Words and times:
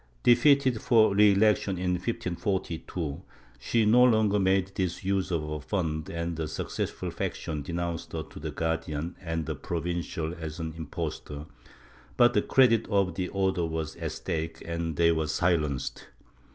Defeated 0.23 0.81
for 0.81 1.13
re 1.13 1.31
election 1.33 1.77
in 1.77 1.91
1542, 1.91 3.21
she 3.59 3.85
no 3.85 4.03
longer 4.03 4.39
made 4.39 4.71
this 4.73 5.03
use 5.03 5.29
of 5.31 5.47
her 5.47 5.59
funds 5.59 6.09
and 6.09 6.35
the 6.35 6.47
successful 6.47 7.11
faction 7.11 7.61
denounced 7.61 8.11
her 8.13 8.23
to 8.23 8.39
the 8.39 8.49
Guardian 8.49 9.15
and 9.21 9.45
the 9.45 9.53
Provincial 9.53 10.33
as 10.33 10.59
an 10.59 10.73
impostor, 10.75 11.45
but 12.17 12.33
the 12.33 12.41
credit 12.41 12.87
of 12.87 13.13
the 13.13 13.27
Order 13.27 13.67
was 13.67 13.95
at 13.97 14.11
stake 14.13 14.63
and 14.65 14.95
they 14.95 15.11
were 15.11 15.27
silenced. 15.27 16.07